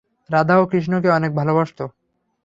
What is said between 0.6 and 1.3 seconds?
কৃষ্ণকে